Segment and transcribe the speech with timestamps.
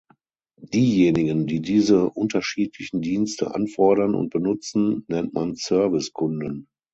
[0.73, 6.65] Diejenigen, die diese unterschiedlichen Dienste anfordern und benutzen, nennt man Service-Kunden.